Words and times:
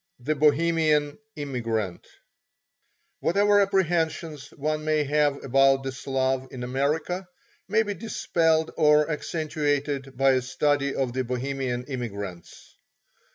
XV 0.19 0.25
THE 0.25 0.35
BOHEMIAN 0.37 1.19
IMMIGRANT 1.35 2.07
Whatever 3.19 3.61
apprehensions 3.61 4.47
one 4.49 4.83
may 4.83 5.03
have 5.03 5.43
about 5.43 5.83
the 5.83 5.91
Slav 5.91 6.47
in 6.49 6.63
America, 6.63 7.27
may 7.67 7.83
be 7.83 7.93
dispelled 7.93 8.71
or 8.77 9.07
accentuated 9.11 10.17
by 10.17 10.31
a 10.31 10.41
study 10.41 10.95
of 10.95 11.13
the 11.13 11.23
Bohemian 11.23 11.83
immigrants. 11.85 12.73